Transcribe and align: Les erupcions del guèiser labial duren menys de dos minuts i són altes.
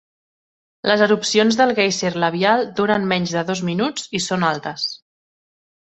Les 0.91 1.03
erupcions 1.07 1.59
del 1.59 1.73
guèiser 1.81 2.11
labial 2.25 2.65
duren 2.79 3.07
menys 3.15 3.35
de 3.39 3.47
dos 3.51 3.65
minuts 3.71 4.11
i 4.21 4.23
són 4.29 4.51
altes. 4.53 4.87